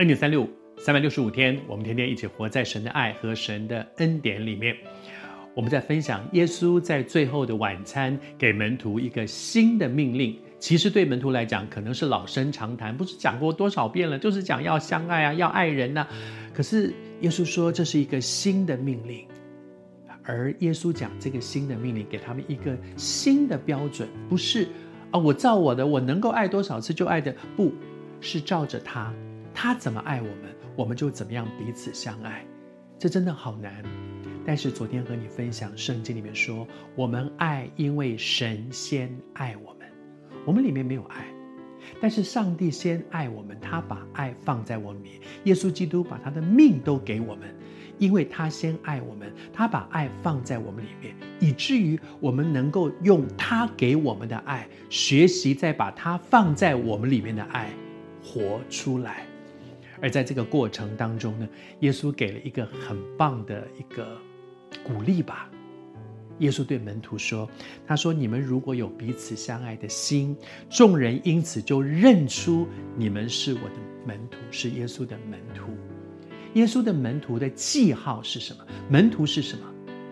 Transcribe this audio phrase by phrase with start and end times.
[0.00, 0.48] 恩典三六五，
[0.78, 4.74] 三百六十五天，我们天天一起活在神的爱和神的恩典里面。
[5.54, 10.38] 我们在分享耶稣在最后的晚餐给门徒一个新的命令。
[10.58, 16.06] 其实对门徒来讲，可能是老生常谈，不是讲过多少遍了，就是讲要相爱啊，要爱人呐、
[16.54, 19.26] 可是耶稣说这是一个新的命令，
[20.22, 24.66] 而耶稣讲这个新的命令给他们一个新的标准，不是
[25.10, 27.70] 啊，我照我的，我能够爱多少次就爱的，不
[28.22, 29.12] 是照着他。
[29.54, 32.44] 他怎么爱我们，我们就怎么样彼此相爱，
[32.98, 33.82] 这真的好难。
[34.46, 39.86] 但是昨天和你分享圣经里面说，我们爱，因为神先爱我们。
[40.46, 41.26] 我们里面没有爱，
[42.00, 45.20] 但是上帝先爱我们，他把爱放在我们里面。
[45.44, 47.54] 耶稣基督把他的命都给我们，
[47.98, 57.68] 因为他先爱我们，他把爱放在我们里面，以至于我们能够用他给我们的爱，学习再把他放在我们里面的爱
[58.24, 59.26] 活出来。
[60.02, 61.48] 而在这个过程当中呢，
[61.80, 64.16] 耶稣给了一个很棒的一个
[64.82, 65.50] 鼓励吧。
[66.38, 67.46] 耶稣对门徒说
[67.86, 70.34] ：“他说，你们如果有彼此相爱的心，
[70.70, 72.66] 众人因此就认出
[72.96, 73.74] 你们是我的
[74.06, 75.70] 门徒，是耶稣的门徒。
[76.54, 78.64] 耶稣的门徒的记号是什么？
[78.88, 79.66] 门徒是什么？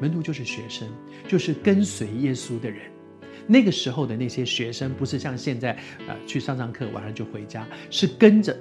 [0.00, 0.88] 门徒就是学生，
[1.28, 2.90] 就是跟随耶稣的人。
[3.46, 8.58] 那个时候的那些学生，不是像现在，呃，去上上课，晚上就回家，是跟着。”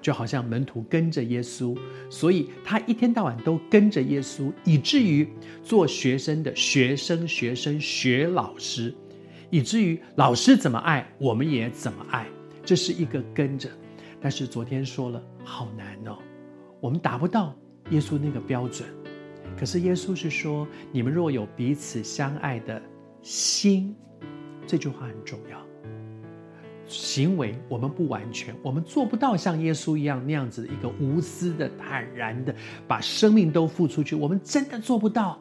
[0.00, 1.76] 就好像门徒跟着耶稣，
[2.08, 5.28] 所以他一天到晚都跟着耶稣，以至于
[5.62, 8.94] 做学生的学生，学生学老师，
[9.50, 12.26] 以至于老师怎么爱，我们也怎么爱。
[12.64, 13.68] 这是一个跟着。
[14.20, 16.18] 但是昨天说了，好难哦，
[16.80, 17.56] 我们达不到
[17.90, 18.88] 耶稣那个标准。
[19.58, 22.80] 可是耶稣是说，你们若有彼此相爱的
[23.22, 23.94] 心，
[24.66, 25.69] 这句话很重要。
[26.90, 32.52] 行为我们不完全，我们做不到像耶稣一样那样子一个无私的、坦然的
[32.88, 35.40] 把生命都付出去，我们真的做不到。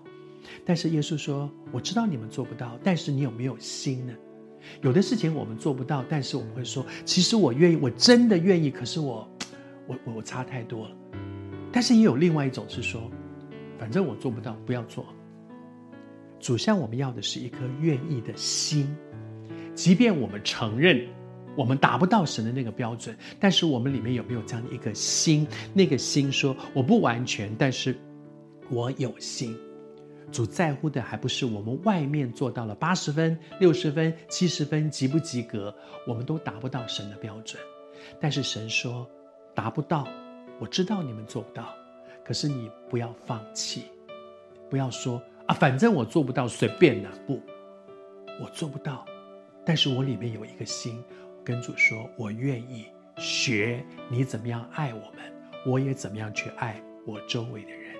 [0.63, 4.13] 但是耶稣说：“我知道你们做不到，但是你有没有心呢？
[4.81, 8.69] 有的事情我们做不到，但是我们会说：其实我愿意，我真的愿意。
[8.69, 9.27] 可是我，
[9.87, 10.95] 我，我我差太多了。
[11.71, 13.09] 但是也有另外一种是说，
[13.77, 15.05] 反正我做不到，不要做。
[16.39, 18.95] 主向我们要的是一颗愿意的心，
[19.75, 21.05] 即便我们承认。”
[21.55, 25.47] 我们达不到神的那个标准，但是我们里面有没有这样的一个心？
[25.73, 27.95] 那个心说我不完全，但是
[28.69, 29.57] 我有心。
[30.31, 35.73] 主在乎的还不是我们外面做到了八十分、六十分、七十分及不及格，
[36.07, 37.59] 我们都达不到神的标准。
[38.21, 39.09] 但是神说
[39.55, 40.07] 达不到，
[40.59, 41.73] 我知道你们做不到，
[42.23, 43.85] 可是你不要放弃，
[44.69, 47.09] 不要说啊，反正我做不到，随便的。
[47.25, 47.41] 不，
[48.39, 49.03] 我做不到，
[49.65, 51.03] 但是我里面有一个心。
[51.49, 52.85] 跟主说：“我愿意
[53.17, 55.33] 学你怎么样爱我们，
[55.65, 57.95] 我也怎么样去爱我周围的人。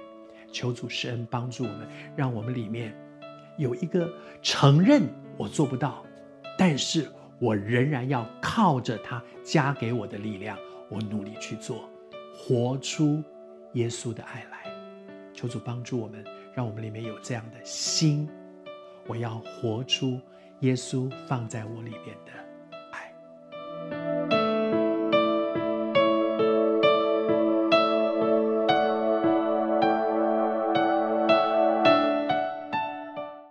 [0.52, 2.96] 求主施恩帮助我们，让我们里面
[3.58, 4.08] 有一个
[4.44, 5.02] 承认
[5.36, 6.06] 我做不到，
[6.60, 7.10] 但是
[7.40, 10.56] 我仍然要靠着他加给我的力量，
[10.88, 11.90] 我努力去做，
[12.38, 13.24] 活出
[13.74, 14.60] 耶稣的爱来。
[15.34, 16.24] 求主帮助我们，
[16.54, 18.30] 让我们里面有这样的心，
[19.08, 20.22] 我要活出
[20.60, 22.32] 耶稣放在我里面的。”